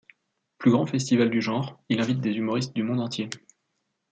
[0.57, 3.29] Plus grand festival du genre, il invite des humoristes du monde entier.